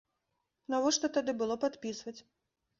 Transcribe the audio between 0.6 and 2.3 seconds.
Навошта тады было падпісваць?